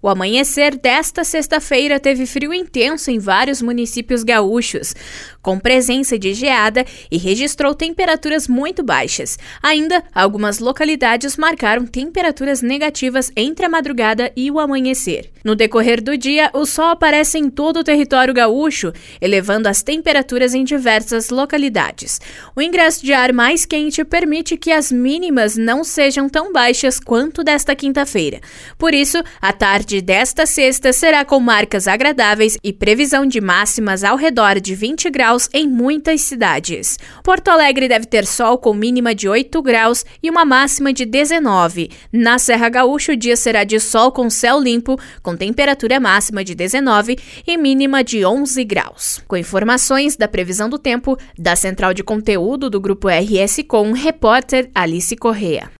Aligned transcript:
O 0.00 0.08
amanhecer 0.08 0.76
desta 0.76 1.24
sexta-feira 1.24 1.98
teve 1.98 2.24
frio 2.24 2.54
intenso 2.54 3.10
em 3.10 3.18
vários 3.18 3.60
municípios 3.60 4.22
gaúchos, 4.22 4.94
com 5.42 5.58
presença 5.58 6.16
de 6.16 6.34
geada 6.34 6.84
e 7.10 7.18
registrou 7.18 7.74
temperaturas 7.74 8.46
muito 8.46 8.84
baixas. 8.84 9.36
Ainda, 9.60 10.04
algumas 10.14 10.60
localidades 10.60 11.36
marcaram 11.36 11.84
temperaturas 11.84 12.62
negativas 12.62 13.32
entre 13.34 13.66
a 13.66 13.68
madrugada 13.68 14.30
e 14.36 14.52
o 14.52 14.60
amanhecer. 14.60 15.32
No 15.48 15.56
decorrer 15.56 16.02
do 16.02 16.14
dia, 16.14 16.50
o 16.52 16.66
sol 16.66 16.90
aparece 16.90 17.38
em 17.38 17.48
todo 17.48 17.78
o 17.78 17.82
território 17.82 18.34
gaúcho, 18.34 18.92
elevando 19.18 19.66
as 19.66 19.82
temperaturas 19.82 20.52
em 20.52 20.62
diversas 20.62 21.30
localidades. 21.30 22.20
O 22.54 22.60
ingresso 22.60 23.02
de 23.02 23.14
ar 23.14 23.32
mais 23.32 23.64
quente 23.64 24.04
permite 24.04 24.58
que 24.58 24.70
as 24.70 24.92
mínimas 24.92 25.56
não 25.56 25.82
sejam 25.82 26.28
tão 26.28 26.52
baixas 26.52 27.00
quanto 27.00 27.42
desta 27.42 27.74
quinta-feira. 27.74 28.42
Por 28.76 28.92
isso, 28.92 29.16
a 29.40 29.50
tarde 29.50 30.02
desta 30.02 30.44
sexta 30.44 30.92
será 30.92 31.24
com 31.24 31.40
marcas 31.40 31.88
agradáveis 31.88 32.58
e 32.62 32.70
previsão 32.70 33.24
de 33.24 33.40
máximas 33.40 34.04
ao 34.04 34.18
redor 34.18 34.60
de 34.60 34.74
20 34.74 35.08
graus 35.08 35.48
em 35.54 35.66
muitas 35.66 36.20
cidades. 36.20 36.98
Porto 37.24 37.48
Alegre 37.48 37.88
deve 37.88 38.04
ter 38.04 38.26
sol 38.26 38.58
com 38.58 38.74
mínima 38.74 39.14
de 39.14 39.26
8 39.26 39.62
graus 39.62 40.04
e 40.22 40.28
uma 40.28 40.44
máxima 40.44 40.92
de 40.92 41.06
19. 41.06 41.90
Na 42.12 42.38
Serra 42.38 42.68
Gaúcha, 42.68 43.12
o 43.12 43.16
dia 43.16 43.34
será 43.34 43.64
de 43.64 43.80
sol 43.80 44.12
com 44.12 44.28
céu 44.28 44.60
limpo, 44.60 45.00
com 45.22 45.37
temperatura 45.38 45.98
máxima 45.98 46.44
de 46.44 46.54
19 46.54 47.16
e 47.46 47.56
mínima 47.56 48.04
de 48.04 48.24
11 48.24 48.62
graus. 48.64 49.22
Com 49.26 49.36
informações 49.36 50.16
da 50.16 50.28
previsão 50.28 50.68
do 50.68 50.78
tempo, 50.78 51.16
da 51.38 51.56
central 51.56 51.94
de 51.94 52.02
conteúdo 52.02 52.68
do 52.68 52.80
Grupo 52.80 53.08
RS 53.08 53.62
Com, 53.66 53.92
repórter 53.92 54.70
Alice 54.74 55.16
Correa. 55.16 55.70